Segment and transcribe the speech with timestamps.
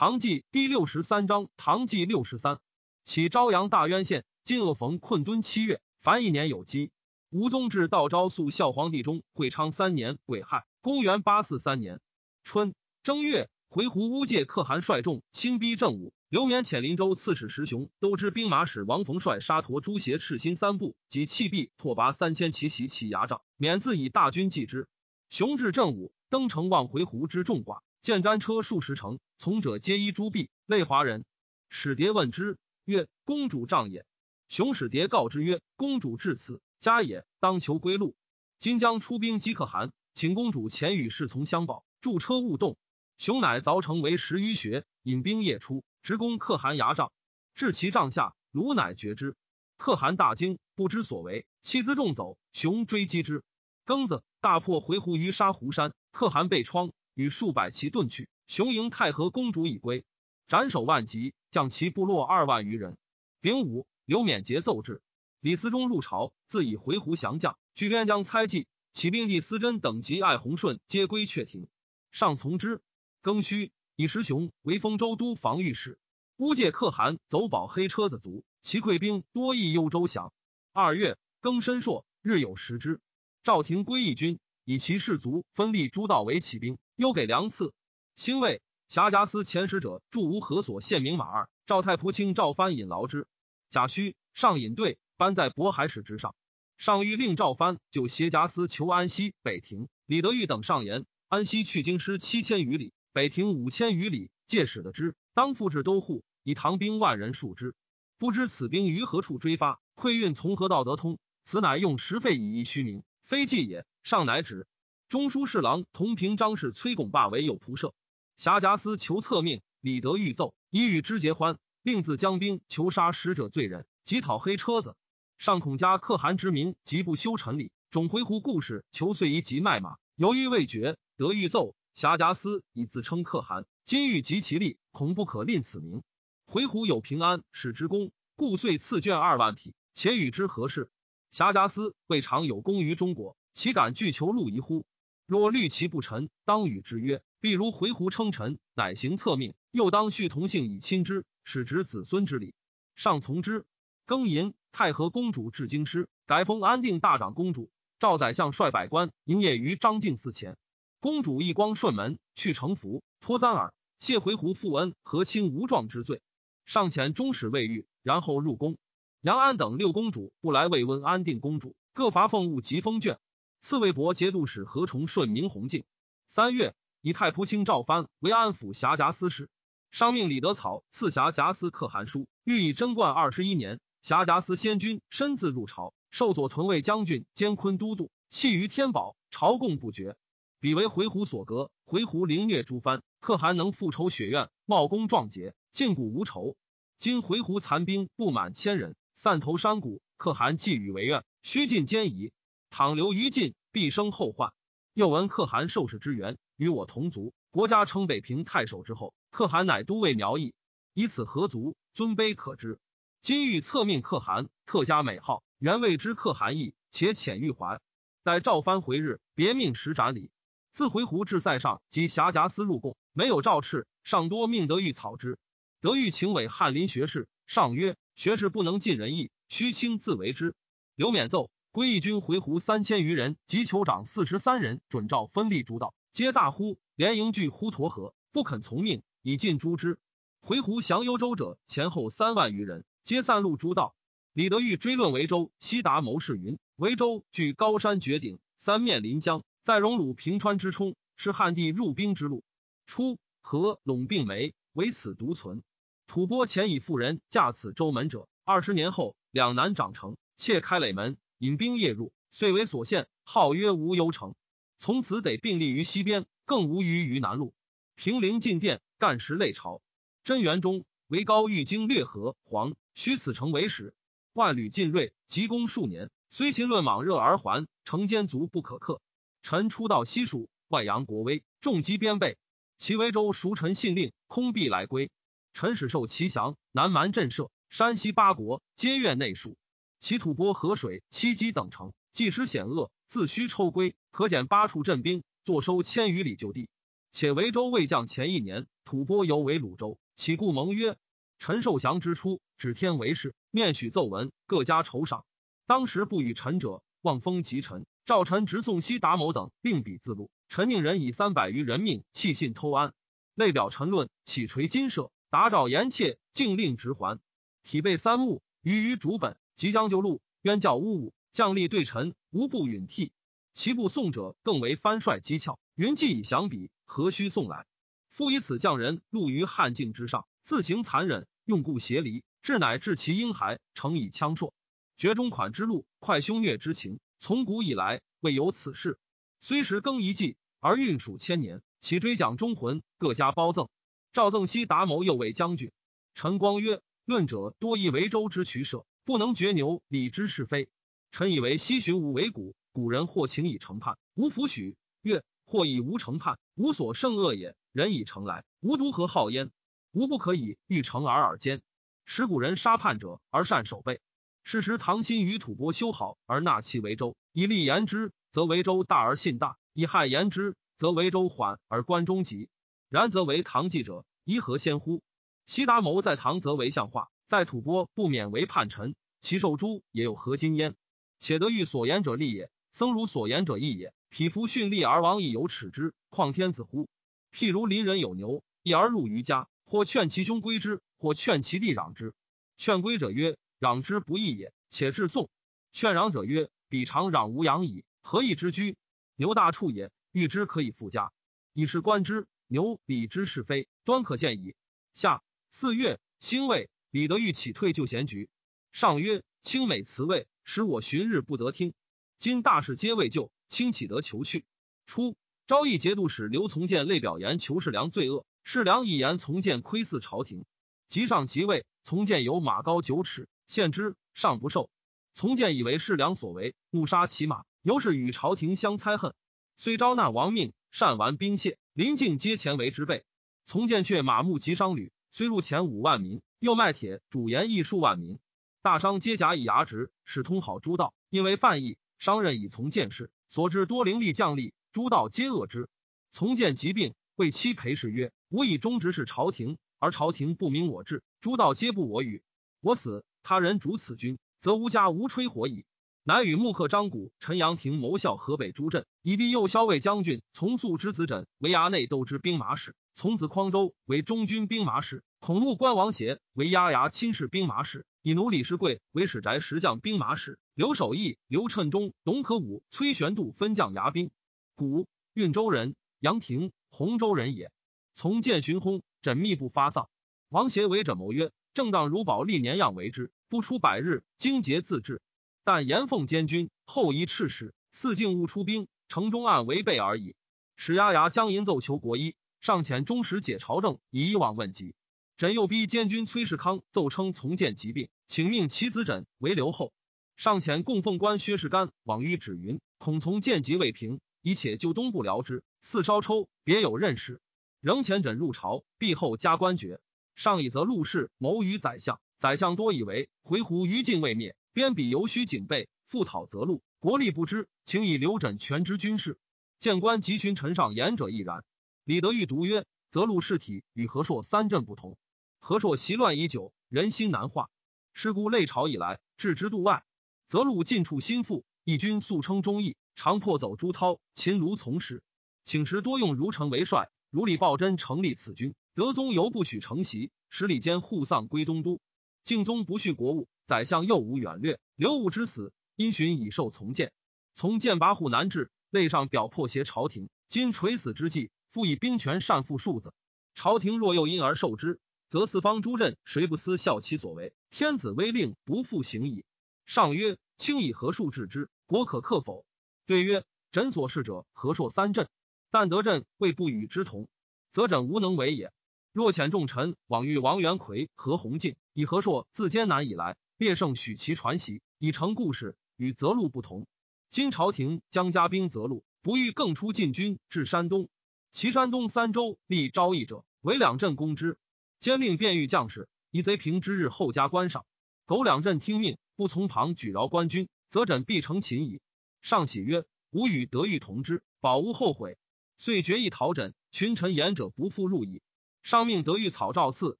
[0.00, 2.58] 唐纪第六十三章，唐纪六十三，
[3.04, 6.90] 起朝阳大渊县，今恶逢困敦七月，凡一年有基。
[7.28, 12.00] 吴宗至道昭肃孝皇帝中，会昌三年癸亥，公元八四三年
[12.44, 24.88] 春正月，回鹘乌界可汗率众亲逼正武，刘勉遣林州刺史石雄，都知兵马使王逢帅沙陀朱协赤心三部及弃壁拓跋三千骑袭其牙帐，免自以大军继之。
[25.28, 27.80] 雄至正武，登城望回鹘之众寡。
[28.00, 31.26] 见战车数十乘，从者皆衣朱壁，类华人。
[31.68, 32.56] 使蝶问之
[32.86, 34.06] 曰：“公主帐也。”
[34.48, 38.16] 熊使蝶告之曰：“公主至此，家也，当求归路。
[38.58, 42.78] 今将出兵击可汗，请公主前与侍从相保，助车勿动。”
[43.18, 47.12] 熊乃凿城为十余穴，引兵夜出，直攻可汗牙帐，
[47.54, 49.36] 至其帐下，卢乃绝之。
[49.76, 52.38] 可汗大惊，不知所为，弃辎重走。
[52.54, 53.44] 熊追击之，
[53.84, 56.92] 庚子，大破回鹘于沙湖山，可汗被疮。
[57.14, 60.04] 与数百骑遁去，雄迎太和公主已归，
[60.48, 62.96] 斩首万级，将其部落二万余人。
[63.40, 65.02] 丙午，刘勉节奏至，
[65.40, 71.68] 李思忠入朝，自以回鹘降将，据边疆猜忌，起兵帝思真等及爱弘顺皆归阙庭，
[72.10, 72.80] 上从之。
[73.22, 75.98] 庚戌，以石雄为丰州都防御使。
[76.36, 80.32] 乌界可汗走保黑车子卒，其溃兵多益幽州降。
[80.72, 83.00] 二月，庚申朔，日有食之。
[83.42, 84.38] 赵廷归义军。
[84.66, 87.72] 以其士卒分立诸道为起兵，又给粮赐。
[88.14, 93.26] 兴卫侠夹司遣使者驻吴何所献名马二，赵太仆卿赵藩引劳之。
[93.70, 96.34] 贾诩上引队班在渤海使之上，
[96.76, 99.88] 上谕令赵藩就协夹司求安西北庭。
[100.04, 107.74] 李德裕等上言：安西去京师七千余里，北庭五千余里，借使得之，当复置都护，以唐兵万人数之。
[108.18, 109.80] 不知此兵于何处追发？
[109.96, 111.18] 馈运从何道得通？
[111.44, 113.86] 此乃用时费以益虚名，非计也。
[114.02, 114.66] 上乃止。
[115.10, 117.94] 中书侍郎同平张氏崔拱霸为右仆射。
[118.36, 124.94] 辖夹司求策命，李德裕奏，以与之结欢，令自将兵求杀使者罪人，即讨黑车子。
[125.36, 130.96] 上恐加可汗之名，即不修陈礼，总回鹘故事，求遂以及卖马，犹豫未决。
[131.16, 136.04] 德裕奏，辖夹司以自称可汗，今欲及其力，恐不可吝此名。
[136.46, 140.88] 回鹘有平安使之功，故遂赐绢二万匹，且与之何事？
[141.32, 143.36] 辖夹司未尝有功于中国。
[143.52, 144.86] 岂敢拒求路夷乎？
[145.30, 149.54] 若虑其不臣，当与之曰：“必如回鹘称臣，乃行策命。
[149.70, 152.52] 又当续同姓以亲之，使执子孙之礼。”
[152.96, 153.64] 上从之。
[154.08, 157.70] 庚寅，太和公主至京师，改封安定大长公主。
[158.00, 160.58] 赵宰相率百官营业于张敬寺前。
[160.98, 166.22] 公主一光顺门，去城服，托簪耳，谢回鹘负恩，和亲无状之罪。
[166.64, 168.78] 上前终使未遇，然后入宫。
[169.20, 173.20] 杨安等六公主不来慰问安定公主，各罚俸物及封卷。
[173.60, 175.84] 刺魏博节度使何崇顺明弘敬。
[176.26, 179.50] 三月，以太仆卿赵藩为安抚辖夹司使。
[179.90, 190.16] 上命李德草赐辖夹司可汗书，欲以贞观二十一年，辖夹司先君身自入朝，受左屯卫将军兼昆都督，弃于天宝，朝贡不绝。
[190.58, 196.56] 彼为回鹘所隔，回鹘凌虐诸藩，可汗能复仇雪怨，茂功壮节，尽古无仇。
[196.96, 202.30] 今回鹘残兵不满千人，散投山谷，可汗既与为怨，须尽坚夷。
[202.70, 204.54] 倘留于晋，必生后患。
[204.94, 209.12] 又闻可汗受氏之源，与我同族，国家称北平太守之后。
[209.30, 210.54] 可汗乃都尉苗裔，
[210.94, 212.78] 以此何足，尊卑可知。
[213.20, 217.80] 今欲册命可汗，特加美号，原谓之可汗意，且遣玉环。
[218.22, 220.30] 待赵藩回日，别命时斩礼。
[220.72, 225.38] 自回鹘至塞上，及辖夹司入贡，没有赵敕，尚多命德玉草之。
[225.80, 230.54] 德裕请委翰林学士，上曰：学士不能尽人意，须卿自为之。
[230.94, 231.50] 刘勉奏。
[231.72, 239.96] 归义军回鹘三千余人及酋长四十三人，准诏分立诸道，皆大呼，连营拒呼沱河，不肯从命，以尽诛之。
[240.40, 243.94] 回鹘降幽州者前后三万余人，皆散入诸道。
[244.32, 252.42] 李德裕追论维州，西达谋士云：维州据高山绝顶，三面临江，在荣鲁平川之冲，是汉地入兵之路。
[252.84, 255.62] 初，河陇并梅，唯此独存。
[256.08, 261.16] 吐蕃前以妇人驾此州门者，二十年后两南长成，窃开垒门。
[261.40, 264.34] 引兵夜入，遂为所陷，号曰无忧城。
[264.76, 267.54] 从此得并立于西边，更无余于南路。
[267.94, 269.80] 平陵进殿，干时累朝。
[270.22, 273.94] 贞元中，为高欲经略河黄，须此城为始。
[274.34, 279.00] 万旅进锐，急攻数年，虽秦论莽热而还，城坚足不可克。
[279.40, 282.36] 臣初到西蜀，外扬国威，重击边备。
[282.76, 285.10] 其威州熟臣信令，空必来归。
[285.54, 289.56] 臣使受其降，南蛮震慑，山西八国皆愿内属。
[290.00, 293.94] 其吐蕃河水七基等城，既失险恶，自须抽归。
[294.10, 296.68] 可减八处镇兵，坐收千余里就地。
[297.12, 300.96] 且维州未降前一年，吐蕃犹为鲁州，岂故盟曰
[301.38, 305.24] ：“陈寿祥之初，指天为誓，面许奏文，各家酬赏。
[305.66, 307.84] 当时不与陈者，望封及臣。
[308.06, 310.30] 赵臣直送西达某等，并笔自录。
[310.48, 312.94] 陈宁人以三百余人命弃信偷安，
[313.34, 317.20] 内表陈论，起垂金舍，达诏严切，竟令直还。
[317.62, 323.12] 体备三目，于于主本，即将就路，冤教呜呜，将吏对臣，无不允替。
[323.52, 325.58] 其部送者，更为藩帅讥诮。
[325.74, 327.66] 云既以降笔，何须送来？
[328.08, 334.54] 复以此匠人戮于汉境之上，自行残忍，用故挟离，至乃至其婴孩，诚以枪槊。
[334.96, 338.98] 绝中款之路，快凶虐之情，从古以来未有此事。
[339.40, 343.68] 虽时更一季，而运数千年，其追奖忠魂，各家褒赠。
[344.14, 345.70] 赵赠西达谋右卫将军。
[346.14, 350.68] 陈光曰：论者多以为州之取舍，不能决牛理之是非。
[351.10, 357.56] 臣以为西巡无为古，古人或情以成叛，无弗许；曰或以无成叛，无所胜恶也。
[357.72, 359.50] 人以成来，无独何好焉？
[359.92, 361.62] 无不可以欲成而耳兼。
[362.04, 364.00] 使古人杀叛者而善守备。
[364.42, 372.48] 是时唐亲与吐蕃修好而纳其为州，以利言之，则为州大而信大；以害言之，则为州缓而关中急。
[372.88, 375.02] 然则为唐继者，宜何先乎？
[375.46, 380.74] 西达谋在唐则为相化，在吐蕃不免为叛臣，其受诛也有何今焉？
[381.20, 383.94] 且得欲所言者利也，僧如所言者义也。
[384.08, 386.88] 匹夫训利而亡，亦有耻之，况天子乎？
[387.32, 392.14] 譬如邻人有牛，一而入于家，或劝其兄归之，或劝其弟攘之。
[392.56, 395.30] 劝归者曰：“攘之不义也。”且至宋，
[395.70, 398.76] 劝攘者曰：“彼常攘无养矣，何以之居？
[399.14, 401.12] 牛大畜也，欲之可以复家。
[401.52, 404.56] 以是观之，牛礼之是非，端可见矣。”
[404.94, 408.28] 下四月，辛未，李德裕起退就贤局。
[408.72, 411.72] 上曰：“清美辞位，使我旬日不得听。
[412.18, 414.44] 今大事皆未就。”清岂得求去。
[414.86, 415.16] 初，
[415.48, 420.44] 昭义节度使刘从谏类表言求世良罪恶，世良一言从谏窥伺朝廷。
[420.86, 424.70] 即上即位，从谏有马高九尺，献之，上不受。
[425.14, 429.14] 从谏以为世良所为，怒杀其马，由是与朝廷相猜恨。
[429.56, 433.04] 虽招纳王命，善玩兵械，临近皆前为之备。
[433.44, 438.18] 从谏却马目及商旅，虽入前五万民，又卖铁主盐亦数万民。
[438.62, 443.10] 大商皆假以牙职，使通好诸道，因为犯意，商人以从谏事。
[443.28, 445.68] 所知多灵力将吏，诸道皆恶之。
[446.10, 452.22] 从见疾病，为妻陪侍曰：“吾以忠直事朝廷，而朝廷不明我志，诸道皆不我与。
[452.62, 455.66] 我死，他人主此君，则吾家无吹火矣。”
[456.02, 470.38] 乃与穆克张古、陈阳亭谋效河北诸镇，以弟右骁卫将军从素之子枕为衙内斗之兵马使，从子匡周为中军兵马使，孔目关王协为押牙亲事兵马使，以奴李世贵为使宅石将兵马使。
[470.54, 474.10] 刘守义、刘趁忠、董可武、崔玄度分将牙兵。
[474.54, 477.52] 古运州人，杨廷洪州人也。
[477.92, 479.90] 从见寻轰，缜密不发丧。
[480.30, 485.02] 王协为者谋曰：“正当如保历年样为之，不出百日，精节自治。
[485.44, 490.16] 但严奉监军，后移赤使，四境勿出兵，城中案违背而已。”
[490.56, 494.74] 使牙牙将银奏求国医，上遣中使解朝政，以以往问疾。
[495.20, 499.74] 枕又逼监军崔世康奏称从见疾病，请命其子枕为留后。
[500.16, 505.44] 上前供奉官薛世干往谕指云：恐从见疾未平，以且就东部辽之。
[505.60, 507.20] 四稍抽，别有任事，
[507.60, 509.82] 仍前枕入朝，必后加官爵。
[510.14, 519.18] 上以则陆氏谋于宰相，宰相多以为回鹘余境未灭，边鄙犹须警备，复讨则禄，国力不知，请以刘枕全知军事。
[519.58, 521.44] 见官急寻臣上言者亦然。
[521.84, 524.96] 李德裕独曰：则禄事体与何硕三镇不同，
[525.40, 527.50] 何硕习乱已久，人心难化。
[527.92, 529.82] 是故累朝以来，置之度外。
[530.28, 535.02] 则禄近处心腹，义军素称忠义，常破走朱涛、秦卢从师，
[535.42, 536.90] 请时多用如成为帅。
[537.08, 541.80] 如李抱真成立此军，德宗犹不许承袭，使李坚护丧归东都。
[542.22, 544.60] 敬宗不恤国务，宰相又无远略。
[544.76, 546.92] 刘武之死，因循以受从谏。
[547.34, 550.10] 从谏跋扈难治，内上表破挟朝廷。
[550.28, 552.92] 今垂死之际，复以兵权善负庶子。
[553.34, 554.78] 朝廷若又因而受之，
[555.10, 557.32] 则四方诸镇谁不思效其所为？
[557.50, 559.24] 天子威令不复行矣。
[559.66, 561.50] 上曰：“卿以何数治之？
[561.66, 562.46] 国可克否？”
[562.86, 565.08] 对曰：“诊所事者，何硕三镇，
[565.50, 567.08] 但得镇未不与之同，
[567.50, 568.52] 则枕无能为也。
[568.92, 576.68] 若遣重臣往遇王元奎、何鸿敬，以何硕自艰难以来，列胜许其传习，以成故事，与泽路不同。
[577.08, 580.88] 今朝廷将加兵泽路，不欲更出禁军至山东，
[581.32, 584.38] 其山东三州立昭义者，为两镇攻之，
[584.80, 587.64] 兼令便御将士以贼平之日后加官赏。
[588.06, 591.82] 苟两镇听命。”不从旁举饶官军，则枕必成秦矣。
[592.22, 595.18] 上喜曰：“吾与德裕同之，保无后悔。”
[595.60, 598.22] 遂决意讨枕，群臣言者不复入矣。
[598.62, 599.98] 上命德育草诏赐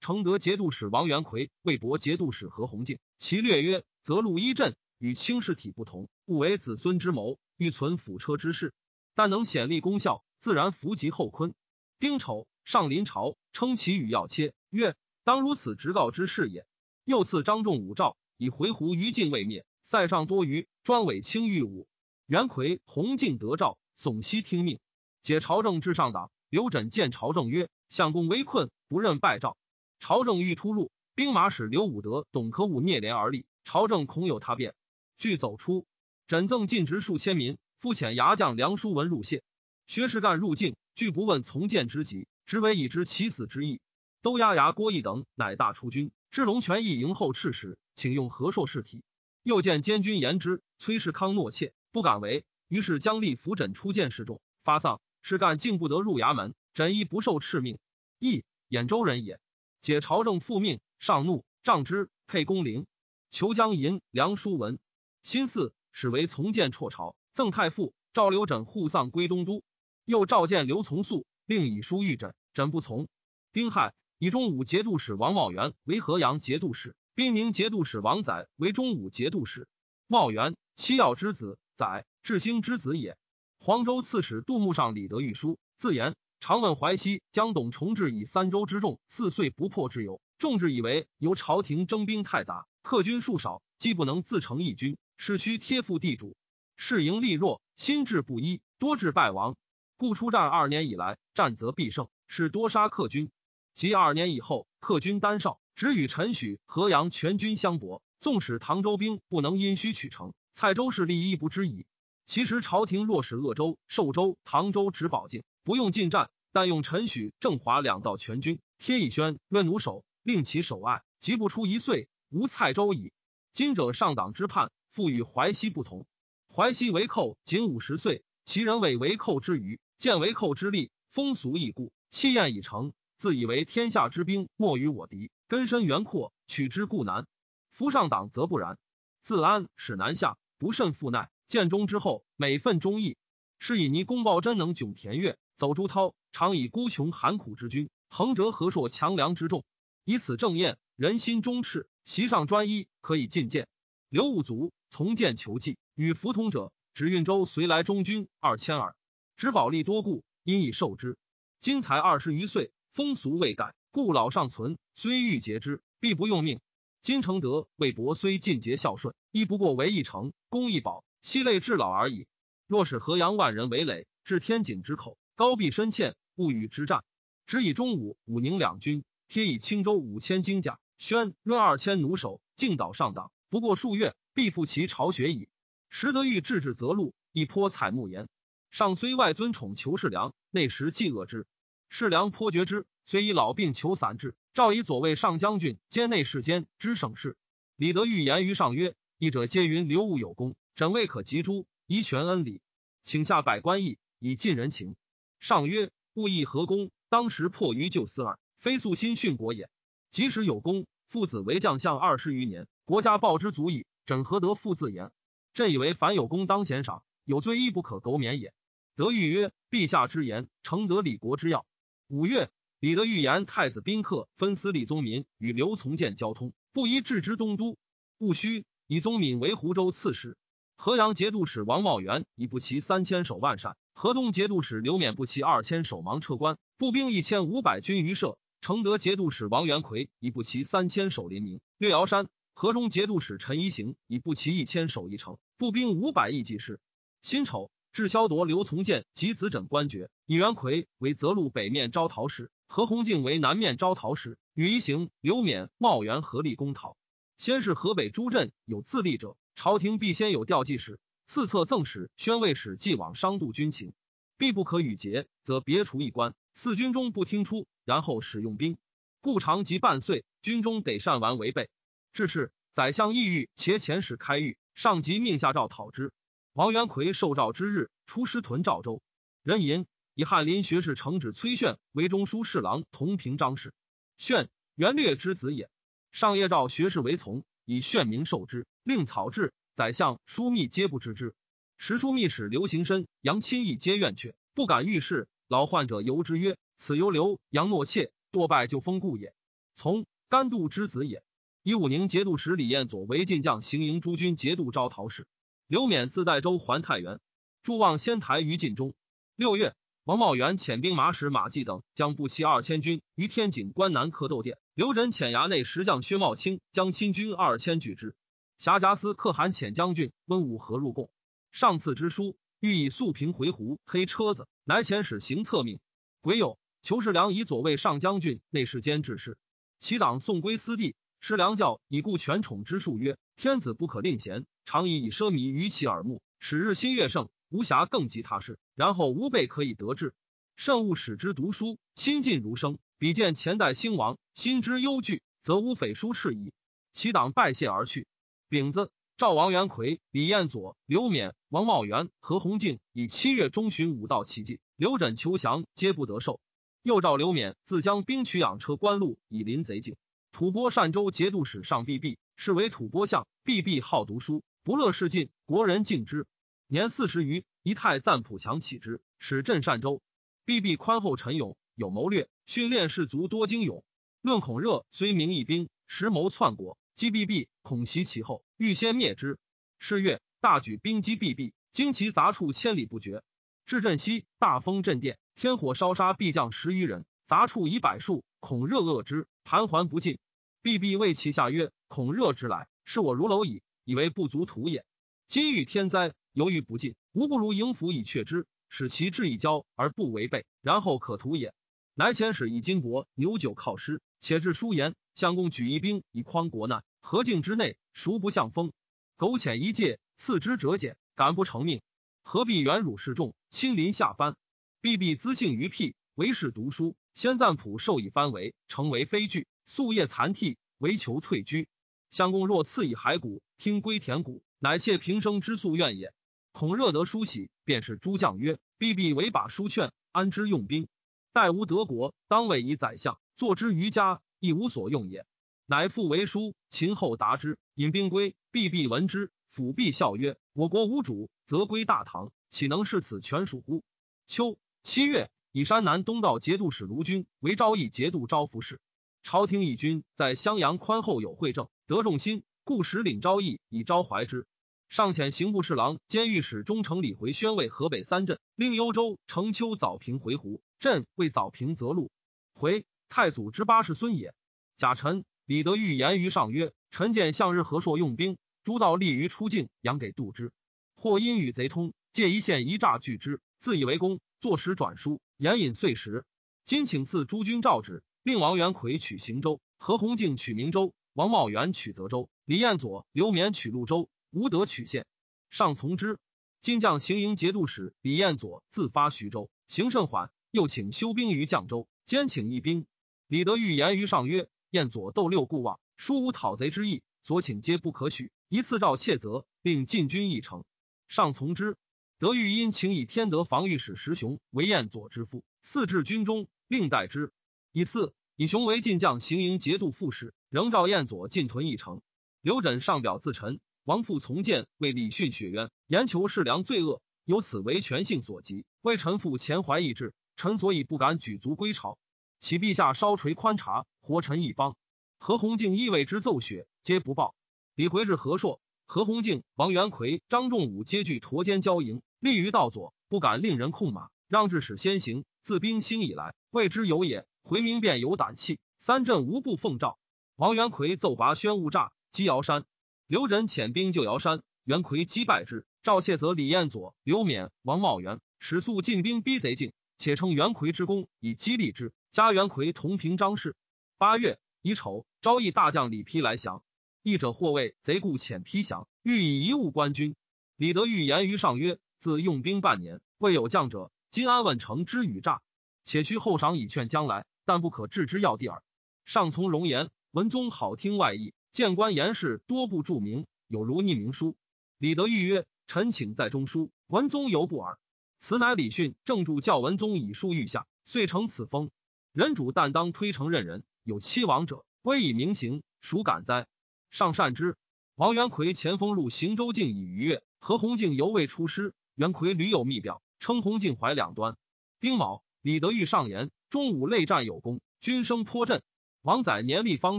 [0.00, 2.98] 承德节度使王元奎、魏博节度使何弘敬。
[3.18, 8.72] 其略曰：则路一镇与卿士体不同，勿为子孙之谋，欲存辅车之事，
[9.14, 11.52] 但能显立功效，自然福及后坤。
[11.98, 16.66] 丁丑，上临朝，称其与要切，曰：当如此直告之事也。
[17.04, 21.88] 又赐张仲武诏，以回鹘于禁未灭，塞上多余，专委轻御武。
[22.26, 24.78] 元奎、洪敬得诏，悚悉听命，
[25.20, 26.30] 解朝政至上党。
[26.48, 29.56] 刘枕见朝政曰：“相公危困，不任拜诏。
[29.98, 34.74] 朝政欲出入，兵马使刘武德、董可武聂连而立，朝政恐有他变，
[35.16, 35.86] 俱走出。
[36.26, 39.42] 枕赠禁职数千民，复遣牙将梁叔文入谢。
[39.86, 43.80] 薛士干入境，拒不问从谏之急，实为已知其死之意。
[44.20, 49.02] 都押牙郭义等，乃大出军，至龙泉驿营后赤使，请用和硕事体。
[49.42, 57.78] 又见监军言之，崔世康诺妾，不敢为，于是将立扶枕出见示众，发丧。”是干竟不得入衙门，枕亦不受敕命。
[58.18, 59.40] 亦兖州人也，
[59.80, 62.84] 解朝政复命，上怒，杖之，配公陵。
[63.30, 64.78] 求将银梁书文，
[65.22, 67.94] 新四使为从谏辍朝，赠太傅。
[68.12, 69.62] 赵刘枕护丧归东都，
[70.04, 73.08] 又召见刘从素，令以书谕枕，枕不从。
[73.52, 79.68] 丁亥，以中武节度使王茂元为河阳节度使，滨宁节度使王载为中武节度使。
[80.06, 83.16] 茂元，七曜之子，载智兴之子也。
[83.58, 96.36] 黄州刺史杜牧上李德御书，自言常问淮西将董重治以三州之众四岁不破之由，众志以为由朝廷征兵太杂，客军数少，既不能自成一军，是需贴附地主。
[96.76, 99.56] 士营力弱，心智不一，多至败亡。
[99.96, 103.30] 故出战二年以来，战则必胜，是多杀客军。
[103.74, 111.84] 及二年以后，客军单少，只与陈许、河阳全军相搏，纵使唐州兵不能因虚取城，蔡州势力亦不知矣。
[112.24, 123.12] 其实朝廷若使鄂州、寿州、唐州直保境，不用进战，但用陈许、郑华两道全军贴以宣约弩手，令其守隘，即不出一岁，无蔡州矣。
[123.52, 126.06] 今者上党之叛，复与淮西不同。
[126.48, 137.26] 淮西为寇仅五十岁，其人为为寇之余，见为寇之力，风俗亦故，气焰已成，自以为天下之兵莫与我敌，根深源阔，取之固难。
[137.70, 138.78] 夫上党则不然，
[139.22, 141.30] 自安使南下，不甚负奈。
[141.46, 143.16] 建中之后，每份忠义，
[143.58, 149.64] 是以倪公报真能迥田岳，走朱涛，常以孤穷寒苦之君，横折河朔强梁之众，
[150.04, 153.68] 以此正验人心忠赤，席上专一，可以进谏。
[154.10, 158.94] 刘武卒从谏求计，与服同者，指运州随来中军二千耳。
[159.34, 161.16] 知宝力多故，因以受之。
[161.62, 166.58] 今才二十余岁，风俗未改，故老尚存，虽欲节之，必不用命。
[167.02, 171.04] 金承德、魏博虽尽节孝顺，亦不过为一城，攻一保。
[171.20, 172.26] 系累至老而已。
[172.66, 177.04] 若使河阳万人为累，至天井之口，高壁深堑，勿与之战。
[177.46, 183.30] 只以中武、武宁两军，贴以青州五千精甲，宣润二千弩手，径导上党。
[183.50, 185.48] 不过数月，必复其巢穴矣。
[185.90, 188.28] 时得欲制止则路，亦颇采木言。
[188.72, 191.46] 上虽外尊宠求士良，内实忌恶之。
[191.94, 194.34] 士良颇觉之，虽以老病求散治。
[194.54, 197.36] 诏以左卫上将军兼内侍监知省事。
[197.76, 202.62] 李德裕言于上曰：“义者皆云刘武有功。”枕未可及诸，宜全恩礼，
[203.04, 204.96] 请下百官议，以尽人情。
[205.38, 206.90] 上曰：勿议何功？
[207.10, 209.68] 当时迫于救私耳，非素心殉国也。
[210.10, 213.84] 即使有功，父子为将相二十余年，国家报之足矣。
[214.06, 215.12] 枕何得复自言？
[215.52, 218.54] 朕以为凡有功当贤赏，有罪亦不可苟免也。
[218.96, 221.66] 德裕曰：陛下之言，承得李国之要。
[222.12, 227.78] 五月，李德裕言太子宾客分司李宗民与刘从谏交通，不宜置之东都。
[228.18, 230.36] 戊戌，以宗敏为湖州刺史。
[230.76, 238.36] 河阳节度使王茂元以不齐三千守万善，河东节度使刘勉不齐二千守芒车关，步兵一千五百军于社。
[238.60, 242.28] 承德节度使王元奎以不齐三千守临宁，略瑶山。
[242.52, 246.78] 河中节度使陈一行以不齐一千守一城，步兵五百亿计事。
[247.22, 256.96] 辛丑，至萧夺刘从谏及子枕官爵，以元奎为泽路北面招讨使，何弘敬为南面招讨使，与一行、刘勉、茂元合力攻讨。
[257.36, 259.36] 先是河北诸镇有自立者。
[259.54, 263.92] 朝廷必先有调剂使、四策赠使、宣慰使，既往商度军情，
[264.38, 266.34] 必不可与节，则别除一官。
[266.54, 268.78] 四军中不听出，然后使用兵，
[269.20, 271.68] 故长及半岁，军中得善完为备。
[272.14, 276.10] 至是，宰相意欲且遣使开狱，上级命下诏讨之。
[276.54, 279.00] 王元奎受诏之日，出师屯赵州。
[279.42, 283.72] 人吟以翰林学士承旨崔铉为中书侍郎，同平章事。
[284.18, 285.70] 铉元略之子也。
[286.10, 287.42] 上夜诏学士为从。
[287.64, 291.32] 以炫名受之，令草制，宰相、枢密皆不知之。
[291.78, 295.28] 时枢密使刘行深、杨钦义皆怨却，不敢遇事。
[295.48, 299.32] 老患者由之曰：“此由刘杨诺妾堕败就封故也。”
[299.74, 301.22] 从甘度之子也。
[301.62, 305.24] 以武宁节度使李彦佐为晋将行营诸军节度招讨使。
[305.72, 307.18] 刘勉自代州还太原，
[307.62, 308.92] 驻望仙台于晋中。
[309.36, 309.74] 六月，
[310.04, 314.58] 王茂元遣兵马使马季等将步骑二千军于天井关南克斗殿。
[314.74, 318.14] 刘仁遣衙内石将薛茂清将亲军二千拒之。
[318.58, 321.10] 辖甲司可汗遣将军温武和入贡，
[321.52, 325.80] 上赐之书，欲以素平回鹘黑车子，乃遣使行策命。
[326.20, 329.38] 癸酉，裘世良以左卫上将军、内侍监制事。
[329.78, 330.94] 其党送归私地。
[331.18, 338.58] 师良教以故权宠之术曰：天子不可令贤，常以以奢靡于其耳目，使日新月盛，无暇更及他事。
[338.74, 340.14] 然后吾辈可以得志，
[340.56, 342.78] 慎勿使之读书，亲近如生。
[342.98, 346.52] 比见前代兴亡，心之忧惧，则无匪书斥矣。
[346.92, 348.06] 其党拜谢而去。
[348.48, 356.40] 丙子，赵王元奎、李彦佐、刘勉、王茂元、何弘敬以七月中旬武道奇迹，刘枕求降，皆不得受。
[356.82, 359.96] 又召刘勉自将兵取养车关路，以临贼境。
[360.32, 363.26] 吐蕃善州节度使上毕毕，是为吐蕃相。
[363.44, 366.26] 毕毕好读书，不乐事尽，国人敬之。
[366.68, 370.02] 年四十余，一太赞普强起之，使镇善州。
[370.44, 373.84] 毕毕宽厚沉勇，有谋略，训练士卒多精勇。
[374.20, 376.78] 论孔热虽名义兵，实谋篡国。
[376.94, 379.36] 击必必，恐袭其后，欲先灭之。
[379.80, 383.24] 是月，大举兵击必必，惊其杂处千里不绝。
[383.66, 388.24] 至镇西，大风震电，天火烧杀必将十余人，杂处以百数。
[388.38, 390.18] 恐热恶之，盘桓不进。
[390.62, 394.84] 必必谓其下曰：“恐热之来，是我如蝼蚁，以为不足图也。
[395.28, 401.54] 今遇天灾，犹豫不尽，吾不如迎府以却之，使其志以交而不违背，然后可图也。”
[401.94, 404.94] 乃遣使以金帛、牛酒犒师，且至书言。
[405.14, 408.72] 相公举一兵以匡国难，何境之内，孰不向风？
[409.18, 411.82] 苟遣一介，赐之者减，敢不成命？
[412.22, 414.36] 何必远辱示众，亲临下藩？
[414.80, 416.96] 必必资幸于辟，为士读书。
[417.12, 421.68] 先赞普授以藩为，成为非据，夙夜残替，唯求退居。
[422.12, 426.12] 相公若赐以骸骨，听归田谷，乃妾平生之夙愿也。
[426.52, 430.88] 恐热得书喜，便是诸将曰：必必为把书劝，安之用兵？
[431.32, 434.20] 待无德国，当位以宰相，坐之于家。
[434.40, 435.24] 亦无所用也，
[435.66, 436.56] 乃复为书。
[436.68, 443.84] 秦后答之，引兵归，必必闻之，辅必笑曰：“我国无主，则归大唐，岂能视此权属乎？”
[444.26, 448.80] 秋七月，以山南东道节度使卢军为昭义节度招抚使。
[449.22, 454.46] 朝廷以军在襄阳宽厚有惠政，得众心，故使领昭义以昭怀之。
[454.88, 462.10] 上遣刑部侍郎兼御史中丞李回宣慰河北三镇，令幽州、城丘早平回鹘镇为早平泽路
[462.54, 462.86] 回。
[463.10, 464.32] 太祖之八世孙也。
[464.78, 470.50] 贾臣、李德裕言于上曰：“臣见向日和硕用兵，诸道利于出境，养给度之。
[470.96, 476.24] 或因与贼通，借一线一诈拒之，自以为功，坐时转书，言引碎石。
[476.64, 485.04] 今请赐诸军诏旨，令王元奎取行州，何弘敬取明州，王茂元取泽州，李彦佐、刘勉取潞州，吴德取县。
[485.50, 486.18] 上从之。
[486.62, 492.86] 今将行营节度使李彦佐自发徐州，行甚缓，又请修兵于绛州，兼请一兵。”
[493.28, 498.32] 李德裕言于上曰：“彦左斗六固望，殊无讨贼之意，所请皆不可许。
[498.48, 500.64] 一次诏窃责，令进军一城。
[501.08, 501.76] 上从之。
[502.18, 507.32] 德裕因请以天德防御使石雄为彦左之父，赐至军中，令代之。
[507.72, 512.02] 以次以雄为晋将行营节度副使，仍召燕左进屯一城。
[512.42, 521.96] 刘枕上表自陈，王父从谏为李训雪冤，言求士良罪恶，由此为权性所及，为臣父前怀异志，臣所以不敢举足归朝。”
[522.38, 524.76] 启陛下稍垂宽察，活臣一方。
[525.16, 527.34] 何弘敬亦为之奏雪，皆不报。
[527.74, 535.24] 李回至何硕，何弘敬、王元奎、张仲武皆具驼肩交迎，立于道左，不敢令人控马，让至使先行。
[535.40, 537.26] 自兵兴以来，未知有也。
[537.42, 539.98] 回明便有胆气，三镇无不奉诏。
[540.36, 542.64] 王元奎奏拔宣务诈击瑶山，
[543.06, 545.66] 刘仁遣兵救瑶山，元奎击败之。
[545.82, 551.92] 赵窃则李彦佐、刘勉、王茂元使速进兵逼贼境，且称元奎之功以激励之。
[552.10, 553.56] 加元奎同平张氏。
[553.98, 556.64] 八月乙丑，昭义大将李丕来降。
[557.02, 560.16] 义者或谓贼故遣丕降，欲以一物官军。
[560.56, 563.92] 李德裕言于上曰：“自用兵半年，未有将者。
[564.08, 565.42] 今安问成之与诈，
[565.84, 568.62] 且需后赏以劝将来，但不可置之要地耳。”
[569.04, 569.90] 上从容言。
[570.12, 574.36] 文宗好听外意，谏官言事多不注明，有如匿名书。
[574.76, 577.78] 李德裕曰：“臣请在中书。”文宗犹不耳。
[578.18, 581.70] 此乃李训正助教文宗以书御下，遂成此风。
[582.12, 586.46] 人主但当推承任人，有欺王者，威以明行，孰敢哉？
[586.90, 587.56] 上善之。
[587.94, 591.72] 王元奎前锋入行州境以逾越，何弘敬犹未出师。
[591.94, 594.36] 元奎屡有密表，称弘敬怀两端。
[594.78, 598.62] 丁卯，李德裕上言：中午内战有功，军声颇振。
[599.02, 599.98] 王载年力方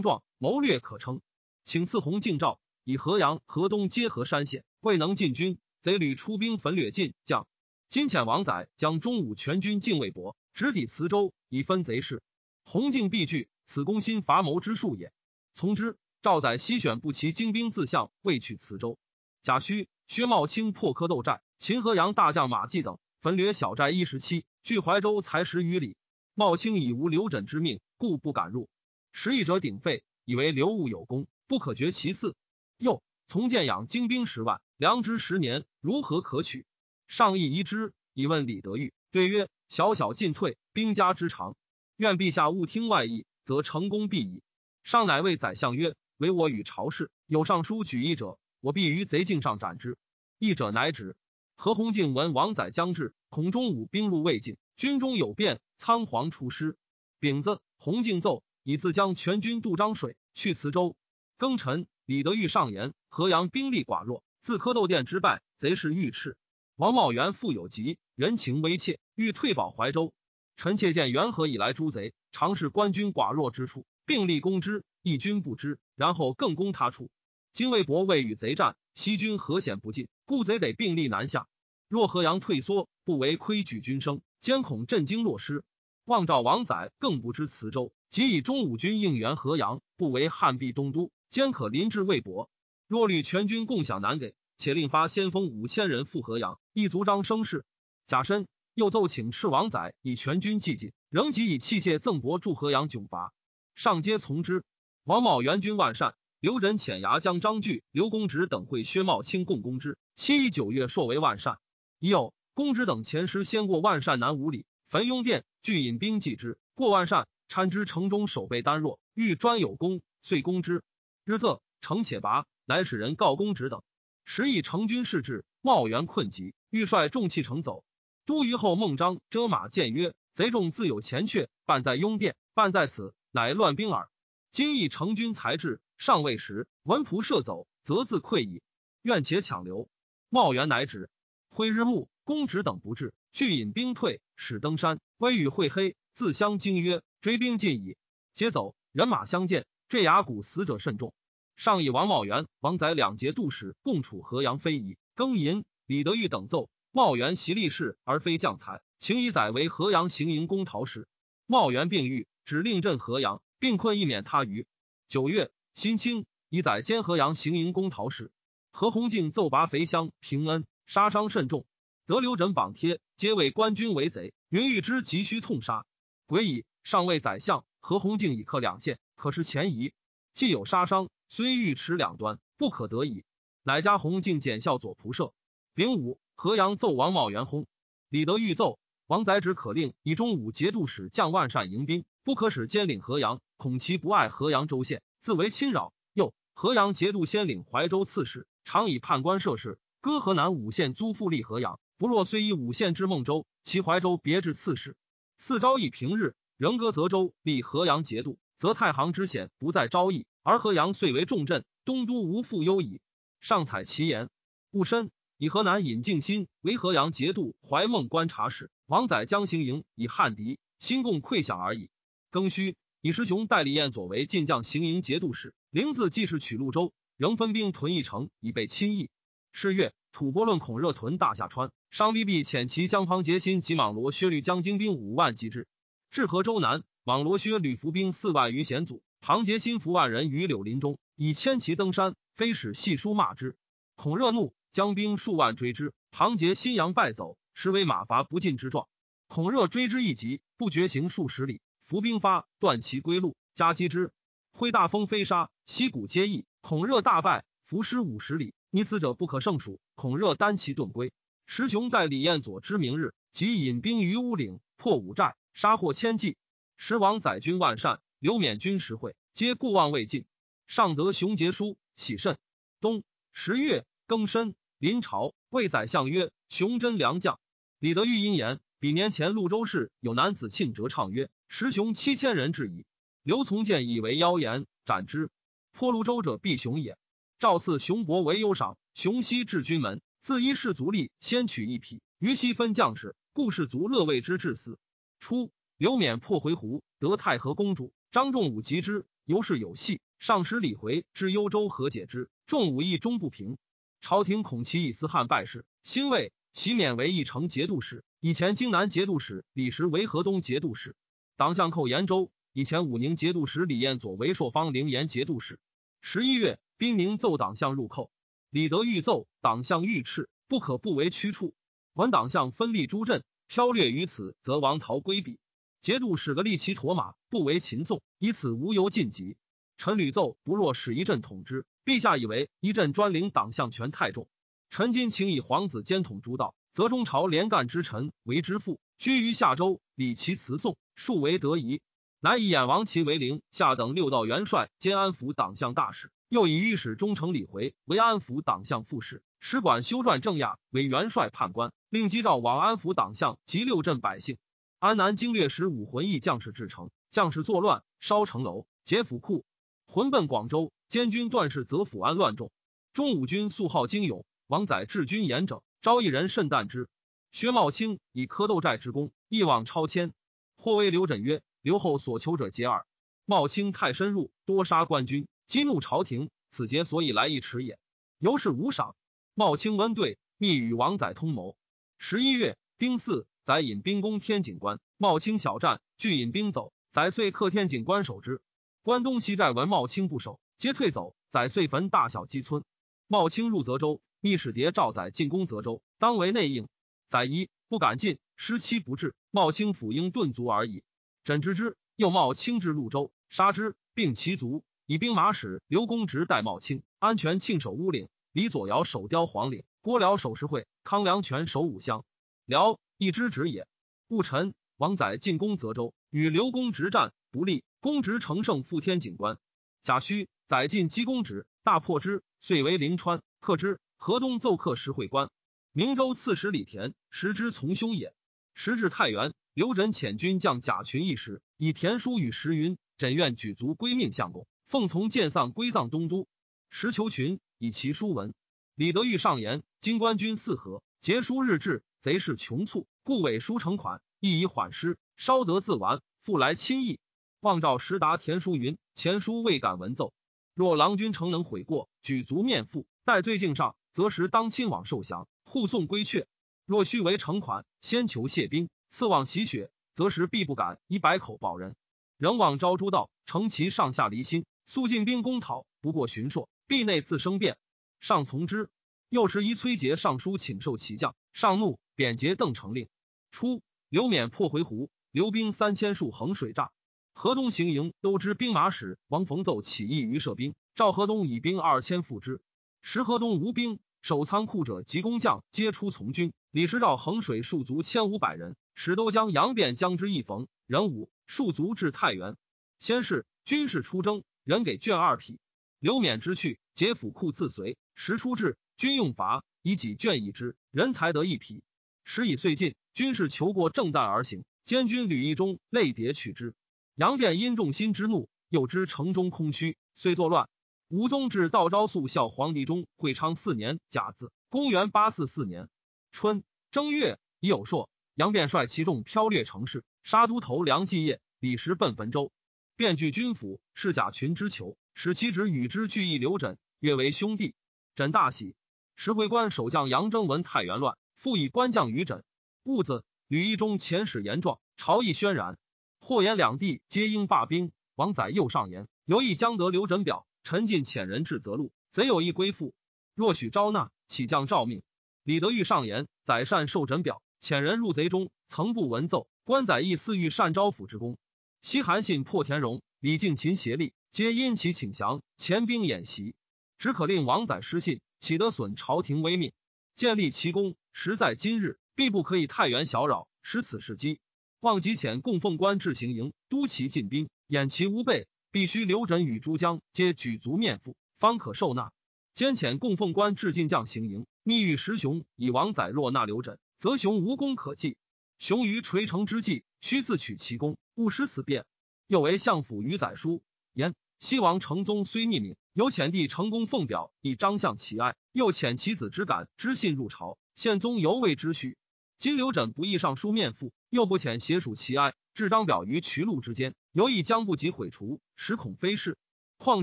[0.00, 1.20] 壮，谋略可称，
[1.62, 7.46] 请赐洪敬诏，以河阳、河东皆河山县，未能进军，贼屡出兵焚掠晋将。
[7.90, 12.22] 今遣王载将中武全军进魏博，直抵磁州，以分贼势。
[12.64, 15.12] 洪敬必惧，此攻心伐谋之术也。
[15.52, 15.98] 从之。
[16.22, 18.96] 赵载西选不齐精兵自向，未取磁州。
[19.42, 25.98] 贾诩、薛茂清破蝌蚪寨，秦河阳大将马季等焚掠小寨一十七，距怀州才十余里。
[26.32, 28.70] 茂清已无刘枕之命，故不敢入。
[29.16, 32.34] 时役者鼎沸，以为刘武有功，不可绝其嗣。
[32.78, 36.66] 又从建养精兵十万，良之十年，如何可取？
[37.06, 41.56] 上意疑之，以问李德裕，对曰：“小小进退，兵家之常。
[41.96, 44.42] 愿陛下勿听外议，则成功必矣。”
[44.82, 45.94] 上乃谓宰相曰。
[46.16, 49.96] 唯我与朝事有上书举义者，我必于贼境上斩之。
[50.38, 51.16] 义者乃止。
[51.54, 56.76] 何弘敬闻王载将至，恐中武兵入魏境，军中有变，仓皇出师。
[57.20, 60.96] 丙子，弘敬奏以自将全军渡漳水，去磁州。
[61.38, 66.34] 庚辰，李德裕上言：河阳兵力寡弱，自蝌蚪店之败，贼势愈炽。
[66.76, 70.14] 王茂元复有疾，人情危切，欲退保怀州。
[70.56, 74.82] 臣妾见元和以来诸贼，常是官军寡弱之处，并力攻之。
[75.02, 77.10] 义军不知，然后更攻他处。
[77.52, 80.08] 今魏博未与贼战，西军何险不进？
[80.24, 81.46] 故贼得并力南下。
[81.86, 85.62] 若河阳退缩，不为亏举军声，兼恐震惊落失。
[86.06, 92.48] 望赵王载更不知磁州，即以中武军应援河阳，不为汉必东都，兼可临至魏博。
[92.86, 97.64] 若虑全军共享难给，且令发先锋五千人赴河阳，一足张声势。
[98.06, 103.32] 贾深又奏请赤王载以全军既进，仍即以器械赠帛助河阳窘伐。
[103.74, 104.62] 上皆从之。
[105.02, 109.98] 王茂元军万善，刘仁遣牙将张据、刘公直等会薛茂清共攻之。
[110.14, 111.58] 七乙九月，朔为万善。
[111.98, 116.60] 已有公直等前师先过万善南五里，焚雍殿，俱引兵济之。
[116.76, 120.82] 过万善，参知城中守备单弱，欲专有功，遂攻之。
[121.24, 123.84] 日仄，城且拔，乃使人告公直等。
[124.24, 127.84] 时以成军事至，茂元困急，欲率众弃城走。
[128.26, 134.08] 都虞后孟章遮马谏曰：“贼众自有前阙，半在雍殿，半在此，乃乱兵耳。”
[134.50, 138.62] 今亦成军才智，尚未时，文仆射走，则自溃矣。
[139.02, 139.88] 愿且抢留。
[140.28, 141.08] 茂元乃止。
[141.50, 144.98] 挥日暮，公直等不至，俱引兵退，使登山。
[145.18, 147.96] 微雨晦黑，自相惊曰：“追兵近矣。”
[148.36, 151.14] 皆走，人马相见，坠崖谷，死者甚众。
[151.56, 154.98] 上以王茂元、王载两节度使共处河阳非遗。
[155.16, 161.08] 庚寅，李德裕等奏：茂元袭立士而非将才，请以载为河阳行营公陶使。
[161.46, 163.40] 茂元病愈，指令镇河阳。
[163.58, 164.66] 并困以免他余。
[165.08, 168.30] 九月，辛清以载兼河阳行营公陶使。
[168.70, 171.64] 何弘敬奏拔肥乡平恩，杀伤甚重。
[172.06, 174.34] 得刘枕榜贴，皆谓官军为贼。
[174.50, 175.86] 云欲之急需痛杀。
[176.26, 179.92] 癸乙，上谓宰相何弘敬以克两县，可是前移。
[180.34, 183.24] 既有杀伤，虽欲持两端，不可得已。
[183.62, 185.32] 乃加弘敬检校左仆射。
[185.74, 187.64] 丙午，河阳奏王茂元薨。
[188.10, 193.40] 李德裕奏王载旨可令以中武节度使将万善迎兵，不可使兼领河阳。
[193.56, 195.94] 恐其不爱河阳州县，自为侵扰。
[196.12, 201.80] 又河阳节度先领怀州刺史，常以判官涉事，割河南五县租赋立河阳。
[201.96, 204.96] 不若虽以五县至孟州，其怀州别置刺史。
[205.38, 213.00] 四昭义平日，仍割泽州立河阳节度，则太行之险不在昭义，而河阳遂为重镇，东都无复忧矣。
[213.40, 214.30] 上采其言，
[214.70, 221.90] 戊申以河南尹敬新为河阳节度怀孟观察使，王载将行营以汉敌，心共溃饷而已。
[222.30, 222.76] 庚戌。
[223.06, 229.10] 以师雄代李彦佐为晋将行营节度使，灵字既是取潞州，仍分兵屯一城，以备亲议。
[229.52, 235.68] 是月，吐蕃论孔热屯大夏川，商逼必遣其将庞杰新及莽罗薛律将精兵五万击之。
[236.14, 243.56] 至河州南，网罗薛吕伏兵四万余险阻，庞杰新伏万人于柳林中，以千骑登山，非使细书骂之。
[243.96, 248.86] 孔热怒，将兵数万追之，庞杰新阳败走，实为马乏不进之状。
[249.26, 251.60] 孔热追之一急，不觉行数十里。
[251.82, 254.12] 伏兵发，断其归路，夹击之。
[254.52, 256.46] 挥大风飞沙，溪谷皆溢。
[256.60, 259.80] 孔热大败，伏尸五十里，溺死者不可胜数。
[259.96, 261.12] 孔热单骑遁归。
[261.44, 266.36] 石雄待李彦佐之明日，即引兵于乌岭，破五寨，杀获千计。
[266.76, 270.26] 时王载军万善，刘勉军十会，皆故望未尽。
[270.66, 272.36] 上得雄杰书，喜甚。
[272.80, 277.38] 冬十月庚申，临朝，魏宰相曰：“雄真良将。”
[277.78, 281.30] 李德裕因言，比年前潞州市有男子庆哲唱曰。
[281.46, 282.84] 十雄七千人至矣。
[283.22, 285.30] 刘从谏以为妖言，斩之。
[285.72, 286.98] 破潞州者，必雄也。
[287.38, 288.76] 赵赐雄伯为优赏。
[288.92, 294.78] 雄西至军门，自一士卒吏先取一匹，于西分将士，故士卒乐为之至死。
[295.24, 297.94] 初，刘勉破回鹘，得太和公主。
[298.10, 300.02] 张仲武及之，尤是有隙。
[300.18, 302.28] 上使李回至幽州和解之。
[302.46, 303.56] 仲武意终不平，
[304.02, 308.04] 朝廷恐其以私汉败事，兴魏，其免为义城节度使。
[308.20, 310.94] 以前荆南节度使李时为河东节度使。
[311.38, 312.30] 党相寇延州。
[312.52, 315.58] 以前武宁节度使李彦佐为朔方灵延节度使。
[316.02, 318.10] 十一月，兵宁奏党相入寇。
[318.50, 321.54] 李德欲奏，党相欲斥，不可不为屈处。
[321.94, 325.38] 闻党相分立诸镇，剽掠于此，则王逃归避。
[325.80, 329.36] 节度使个立其驼马，不为秦宋，以此无由晋级。
[329.76, 331.66] 臣屡奏，不若使一阵统之。
[331.84, 334.26] 陛下以为一阵专领党项权太重，
[334.70, 341.82] 臣今请以皇子兼统诸道，则中朝连干之臣为之父，居于下州，理其辞颂，数为得宜。
[342.20, 354.36] 乃以衍王齐为陵下等六道元帅兼安抚党项大使，又以御史中丞李回为安抚党项副使，使管修撰正亚为元帅判官，令击诏往安抚党项及六镇百姓。
[354.80, 359.44] 安南经略使武魂义将士至城，将士作乱，烧城楼，劫府库，
[359.86, 360.72] 魂奔广州。
[360.88, 362.50] 监军段氏则抚安乱众，
[362.92, 366.88] 中武军素好精勇，王载治军严整，招一人甚惮之。
[367.30, 370.12] 薛茂清以蝌蚪寨之功，一往超千。
[370.56, 372.84] 或谓刘枕曰：“刘后所求者皆耳。
[373.24, 377.78] 茂清太深入，多杀官军，激怒朝廷，此节所以来一迟也。
[378.18, 378.96] 由是无赏。
[379.34, 381.56] 茂清温对，密与王载通谋。
[381.98, 386.72] 十一月丁巳，载引兵攻天井关，茂清小战，拒引兵走。
[386.90, 388.40] 载遂克天井关守之。
[388.82, 392.64] 关东西寨闻茂清不守。”皆退走，载遂焚大小积村。
[393.08, 396.68] 茂清入泽州，密使谍召载进攻泽州，当为内应。
[397.08, 399.14] 载疑不敢进，失期不至。
[399.32, 400.84] 茂清府应顿足而已。
[401.24, 404.64] 枕知之，又茂清至潞州，杀之，并其族。
[404.86, 412.04] 以兵马使刘公直代茂卿，安全庆守乌岭，李左尧守雕黄岭，郭辽守石会，康梁全守武乡。
[412.44, 413.66] 辽一之职也。
[414.08, 419.38] 戊辰，王载进攻泽州，与刘公直战不利，公直乘胜赴天井关。
[419.82, 420.28] 贾诩。
[420.46, 423.22] 载进积公直，大破之，遂为临川。
[423.40, 425.30] 克之，河东奏克石会关。
[425.72, 428.12] 明州刺史李田时之从兄也。
[428.52, 436.26] 时至太原，刘枕遣军将贾群一时，以田书与石云，枕愿举族归命相公，奉从建丧归葬东都。
[436.70, 438.34] 石求群以其书文。
[438.74, 446.98] 李德裕上言：今官军四合，节书日至，贼势穷促，故委书成款，亦以缓师，稍得自完，复来亲议。
[447.40, 450.12] 望召时达田书云：前书未敢闻奏。
[450.54, 456.26] 若郎君诚能悔过，举足面负，待罪敬上，则时当亲往受降，护送归阙；
[456.64, 461.76] 若须为成款，先求谢兵，次往洗雪，则时必不敢以百口保人。
[462.16, 467.58] 仍往招诸道，乘其上下离心，速进兵攻讨，不过巡朔，壁内自生变。
[468.00, 468.70] 上从之。
[469.08, 472.88] 又时一崔杰上书请受其将，上怒，贬节邓成令。
[473.30, 476.70] 初，刘勉破回鹘，留兵三千数衡水栅。
[477.12, 482.40] 河东行营都知兵马使王逢奏起义于射兵，赵河东以兵二千复之。
[482.82, 486.32] 时河东无兵，守仓库者及工匠皆出从军。
[486.50, 492.36] 李时照衡水戍卒千五百人，使都将杨变将之一逢人武戍卒至太原。
[492.80, 495.38] 先是军士出征，人给卷二匹。
[495.78, 497.76] 刘勉之去，解府库自随。
[497.94, 501.62] 时出至，军用乏，以己卷一之，人才得一匹。
[502.04, 506.54] 时已岁尽，军士求过正旦而行，监军吕义中泪迭取之。
[506.94, 510.48] 杨变因众心之怒，又知城中空虚，遂作乱。
[510.88, 515.68] 吴宗至道昭肃孝皇帝中会昌四年甲子，公元八四四年
[516.12, 521.20] 春正月已有朔，杨变率其众飘掠城市，杀都头梁继业。
[521.40, 522.32] 李时奔汾州，
[522.76, 527.54] 便据军府，是贾群之囚，使其侄与之俱议刘枕，约为兄弟。
[527.94, 528.56] 枕大喜。
[528.96, 532.24] 石回关守将杨征闻太原乱，复以官将于枕。
[532.64, 535.56] 戊子，吕义中遣使言状，朝议轩然。
[536.00, 537.70] 霍延两地皆应罢兵。
[537.94, 542.74] 王载又上言：由意将得刘枕表，陈进遣人至泽路，贼有意归附。
[543.14, 544.82] 若许招纳，起将诏命。
[545.22, 549.28] 李德裕上言：宰善受枕表，遣人入贼中，曾不闻奏。
[549.44, 551.16] 官载亦似欲善招抚之功。
[551.64, 556.34] 西韩信破田荣，李敬勤协力，皆因其请降，前兵演习，
[556.76, 559.54] 只可令王载失信，岂得损朝廷威命？
[559.94, 564.20] 建立其功，实在今日，必不可以太原小扰，失此时机。
[564.60, 568.28] 望即遣供奉官至行营，督其进兵，掩其无备。
[568.50, 571.92] 必须刘枕与诸将皆举足面腹，方可受纳。
[572.34, 577.96] 兼遣供奉官至进将行营，密谕石雄以王载若纳刘枕，则雄无功可继。
[578.38, 581.66] 雄于垂成之际，须自取其功，勿失此变。
[582.06, 590.38] 又为相府余载书言：西王成宗虽逆命，有遣帝成功奉表以彰相其爱，又遣其子之感知信入朝。
[590.54, 591.76] 宪宗犹未知许。
[592.16, 599.18] 今刘枕不易上书面赋，又不遣写属其哀，置张表于渠路之间，犹亦将不及毁除，实恐非是。
[599.56, 599.82] 况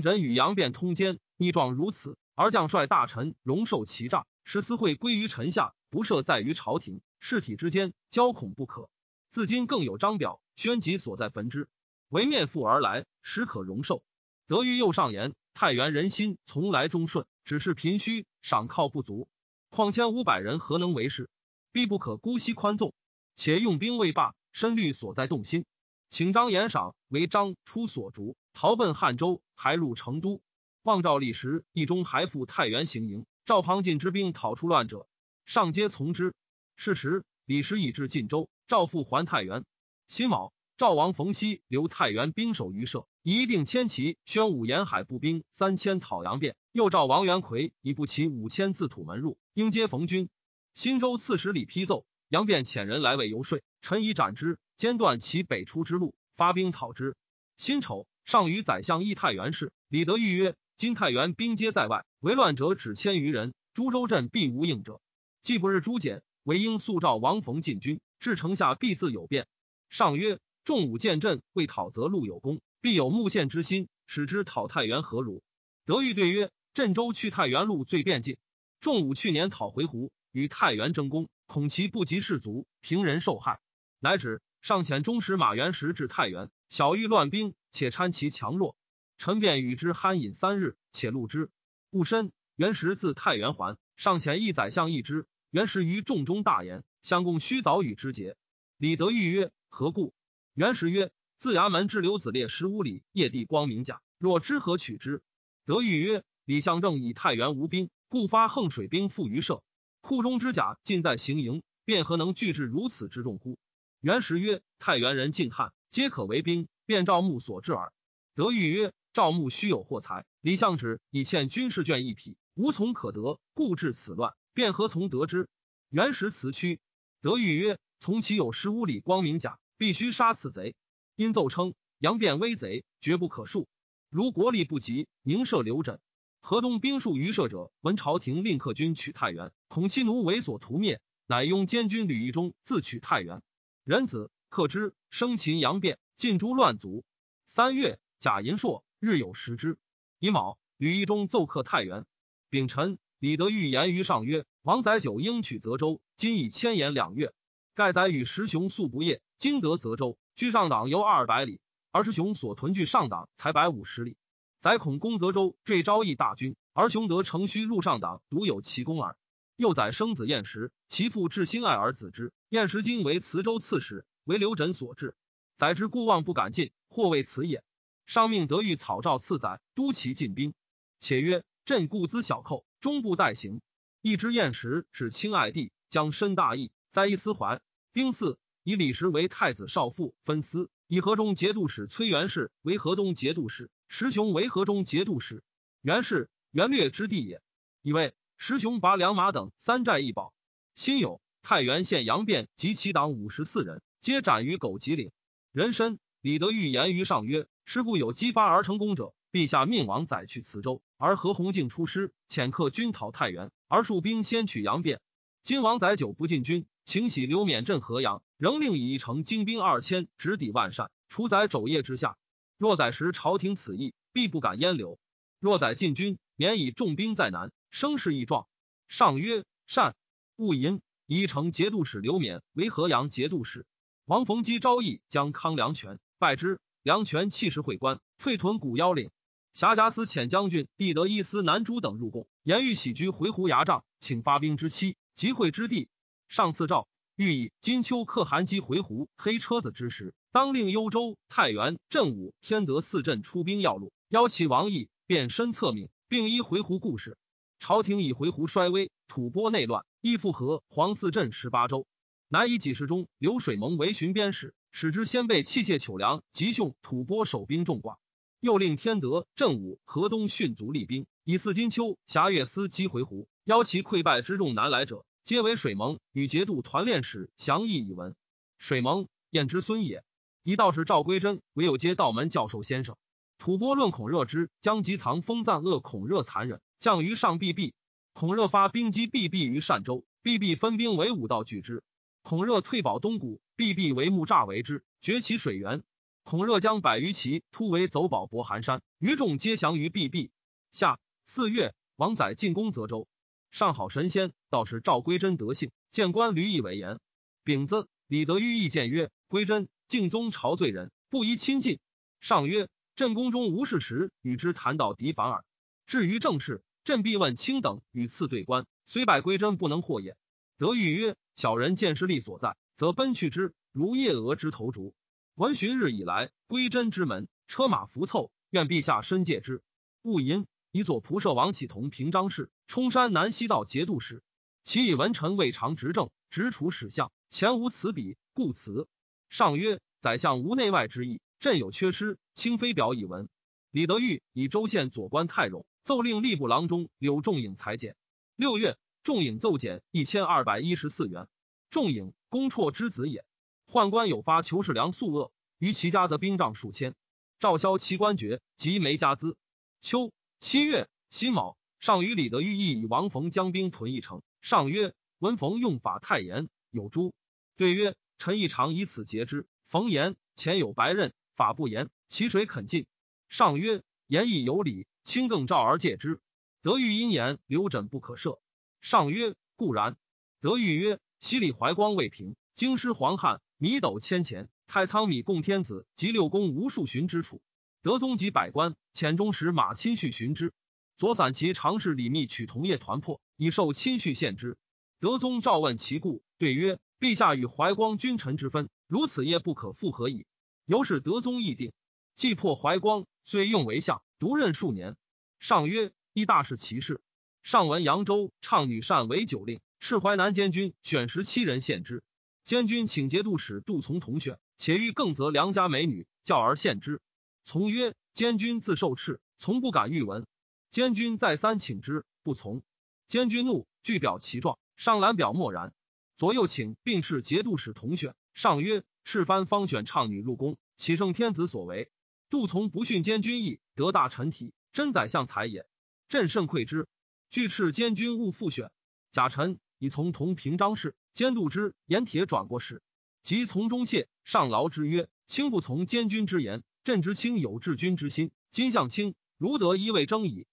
[0.00, 8.88] 枕与杨辩通奸，逆状如此，而将帅大臣容受其诈，使私会归于臣下，不设在于朝廷，事体之间交恐不可。
[9.32, 11.66] 自今更有张表，宣集所在焚之，
[12.10, 14.04] 为面赋而来，实可容受。
[14.46, 19.28] 德于右上言，太原人心从来忠顺，只是贫虚，赏靠不足。
[19.70, 21.30] 况千五百人何能为事？
[21.72, 22.92] 必不可姑息宽纵，
[23.34, 25.64] 且用兵未罢，深虑所在动心，
[26.10, 30.42] 请张延赏为张出所逐，逃奔汉州，还入成都。
[30.82, 35.08] 望赵立时，一中还赴太原行营，赵庞进之兵讨出乱者，
[35.46, 36.34] 上皆从之。
[36.76, 39.66] 是时，李时已至晋州，赵复还太原。
[40.08, 46.56] 辛卯，赵王冯熙留太原兵守于社，一定千骑，宣武沿海步兵三千讨杨变。
[46.72, 50.30] 又召王元奎以步骑五千自土门入，应接冯军。
[50.72, 57.14] 新州刺史李批奏，杨变遣人来为游说，臣以斩之，间断其北出之路，发兵讨之。
[57.58, 65.02] 辛丑，上与宰相议太原事，李德裕曰：今太原兵皆在外，为乱者只千余人，株洲镇必无应者。
[65.42, 69.48] 既不日诛减，唯应速召王冯进军，至城下必自有变。
[69.90, 75.42] 上曰：众武见阵，未讨则路有功，必有木县之心，使之讨太原何如？
[75.84, 76.50] 德谕对曰。
[76.72, 78.38] 镇州去太原路最便近，
[78.80, 83.60] 仲武去年讨回鹘，与太原争功，恐其不及士卒，平人受害，
[83.98, 84.40] 乃止。
[84.62, 88.76] 上遣中使马元石至太原，小遇乱兵，且参其强弱。
[89.18, 91.50] 臣便与之酣饮三日，且录之。
[91.90, 95.26] 戊申，元实自太原还，上遣一宰相议之。
[95.50, 98.36] 元实于众中大言，相公须早与之节。
[98.78, 100.14] 李德裕曰：何故？
[100.54, 105.22] 元实曰：自衙门至刘子烈十五里，夜地光明甲，若知何取之？
[105.66, 106.24] 德裕曰。
[106.44, 109.62] 李相正以太原无兵，故发横水兵赴于社，
[110.00, 113.58] 库中之甲尽在行营，便何能聚至如此之众乎？
[114.00, 117.92] 元时曰：太原人尽汉，皆可为兵，便赵牧所至耳。
[118.34, 125.48] 德裕曰：赵牧须有货财，李相指以欠军事卷一匹，无从可得，故致此乱，便何从得之？
[125.90, 126.80] 元时辞屈。
[127.22, 130.74] 德裕曰：从其有十五里光明甲，必须杀此贼。
[131.14, 133.66] 因奏称杨变威贼，绝不可恕。
[134.10, 136.00] 如国力不及，宁设留枕。
[136.40, 143.40] 河东兵戍于社者，闻朝廷令客军取太原，恐其奴为所屠灭，乃拥监军吕义中自取太原。
[143.84, 147.04] 仁子克之，生擒杨变，尽诛乱族。
[147.46, 149.78] 三月，贾银硕日有食之。
[150.18, 152.04] 乙卯，吕义中奏克太原。
[152.50, 157.34] 丙辰，李德裕言于上曰：“王载久应取泽州，今已千言两月。
[157.74, 164.16] 盖载与石雄素不夜，今得泽州，居上党犹二百里，而石雄所屯据上党才百五十里。”
[164.62, 169.16] 宰恐攻泽州，坠昭义大军，而雄德乘虚入上党，独有其功耳。
[169.56, 172.32] 又宰生子晏时，其父至心爱而子之。
[172.50, 175.16] 晏时今为磁州刺史，为刘枕所制。
[175.56, 177.64] 宰之故望不敢进，或为此也。
[178.06, 180.54] 上命得御草诏赐宰，督其进兵。
[181.00, 183.60] 且曰：朕故资小寇，终不待行。
[184.02, 187.60] 一知晏时指亲爱弟，将身大义，在一思怀。
[187.92, 190.70] 丁巳，以李时为太子少傅，分司。
[190.86, 193.70] 以河中节度使崔元氏为河东节度使。
[193.88, 195.42] 石雄为河中节度使，
[195.82, 197.42] 元氏元略之地也。
[197.82, 200.32] 以为石雄拔良马等三寨一保。
[200.74, 205.12] 辛酉，太原县杨变及其党五十四人，皆斩于狗急岭。
[205.52, 215.02] 人参李德裕言于上曰：“是故有激发而成功者，陛下命王载去磁州，而何鸿敬出师遣客军讨太原，而戍兵先取杨变。
[215.42, 222.16] 今王载久不进军，请喜刘勉镇河阳，仍令以一城精兵二千直抵万善，除宰肘腋之下。”
[222.58, 225.00] 若载时朝廷此意，必不敢焉留。
[225.40, 228.46] 若载进军，免以重兵在南，声势亦壮。
[228.86, 229.96] 上曰：“善。”
[230.38, 230.80] 勿淫。
[231.06, 233.66] 宜城节度使刘勉为河阳节度使。
[234.04, 236.60] 王逢基招义将康梁权，拜之。
[236.84, 239.10] 梁权气势会官，退屯古腰岭。
[239.52, 245.90] 辖甲司遣将军弟德伊司南诸等入贡，言欲喜居回鹘牙帐，请发兵之期，集会之地。
[246.26, 250.14] 上赐诏，欲以金秋可汗击回鹘黑车子之时。
[250.32, 257.18] 当令幽州、太原、镇武、天德四镇出兵要路，邀其王毅，便身策命，并依回鹘故事。
[257.58, 261.86] 朝廷以回鹘衰微，吐蕃内乱，亦复合黄四镇十八州，
[262.28, 267.96] 乃以几世中流水蒙为巡边使，使之先被器械糗粮，吉凶吐蕃守兵众寡。
[268.42, 278.16] 又令天德、镇武、河东迅卒立兵，以四金秋、侠月司击回鹘，邀其溃败之众南来者，皆为水蒙与节度团练使详议以闻。
[278.58, 280.02] 水蒙，燕之孙也。
[280.42, 282.96] 一道士赵归真唯有接道门教授先生。
[283.38, 287.74] 吐蕃论孔热之将及藏封赞恶孔热残忍，降于上毕毕。
[288.12, 291.84] 孔热发兵击毕毕于善州，毕毕分兵为五道拒之。
[292.22, 295.84] 孔热退保东谷，必必为木栅为之，绝其水源。
[296.24, 300.30] 孔热将百余骑突围走保博寒山，余众皆降于必必。
[300.70, 303.08] 下四月，王载进攻泽州。
[303.50, 307.00] 上好神仙，道士赵归真德性，见官吕以为言。
[307.44, 311.80] 丙子，李德裕意见曰：“归真，敬宗朝罪人，不宜亲近。”
[312.20, 315.44] 上曰：“朕宫中无事时，与之谈道敌反耳。
[315.86, 320.16] 至于政事，朕必问卿等与次对官，虽败归真不能获也。”
[320.56, 324.94] 德裕曰：“小人见势力所在，则奔去之，如夜蛾之投烛。
[325.34, 329.62] 闻旬日以来，归真之门，车马浮凑，愿陛下深戒之。
[330.02, 334.22] 勿淫。”以左仆射王启同平章事，冲山南西道节度使。
[334.64, 338.88] 其以文臣未尝执政，直处史相，前无此比，故辞。
[339.28, 343.28] 上曰：宰相无内外之意，朕有缺失，卿非表以闻。
[343.70, 347.94] 李德裕以州县左官太荣奏令吏部郎中柳仲颖裁减。
[348.36, 351.28] 六月，仲颖奏减一千二百一十四元。
[351.68, 353.26] 仲颖，公绰之子也。
[353.72, 356.94] 宦官有发求士良宿恶，于其家得兵仗数千，
[357.38, 359.38] 赵萧其官爵，及没家资。
[359.80, 360.12] 秋。
[360.38, 364.22] 七月辛卯，上与李德裕议以王冯将兵屯一城。
[364.40, 367.14] 上曰：“文冯用法太严，有诛。”
[367.56, 369.46] 对曰：“臣亦常以此节之。
[369.68, 372.86] 冯言前有白刃，法不严，其谁肯进？”
[373.30, 376.20] 上曰：“言亦有理，卿更召而戒之。”
[376.60, 378.40] 德裕因言刘枕不可赦。
[378.80, 379.96] 上曰：“固然。”
[380.42, 387.40] 德裕曰：“西里怀光未平，京师黄汉，米斗千钱，太仓米供天子及六宫无数寻之处。”
[387.80, 390.52] 德宗及百官遣中使马亲叙寻之，
[390.96, 394.58] 左散骑常侍李密取同业团破，以受亲叙献之。
[394.98, 400.26] 德宗召问其故，对曰：“陛下与怀光君臣之分，如此业不可复合矣。”
[400.66, 401.72] 由是德宗议定，
[402.16, 404.96] 既破怀光，虽用为相，独任数年。
[405.38, 407.00] 上曰：“一大事其事。”
[407.44, 412.02] 上闻扬州倡女善为酒令，是淮南监军选十七人献之。
[412.44, 417.00] 监军请节度使杜从同选，且欲更择良家美女，教而献之。
[417.44, 420.26] 从曰：“监军自受敕，从不敢欲闻。”
[420.70, 422.62] 监军再三请之，不从。
[423.06, 424.58] 监军怒，具表其状。
[424.76, 425.72] 上览表默然。
[426.16, 428.14] 左右请，并斥节度使同选。
[428.34, 431.90] 上曰：“赤藩方选倡女入宫，岂胜天子所为？
[432.28, 435.66] 杜从不逊监军意，得大臣体，真宰相才也。
[436.08, 436.88] 朕甚愧之。
[437.30, 438.72] 据敕监军勿复选。
[439.10, 442.82] 贾臣已从同平章事，监督之言铁转过时，
[443.22, 444.08] 即从中谢。
[444.24, 450.46] 上劳之曰：‘卿不从监军之言。’朕知卿有治军之心，今向卿如得一位争矣。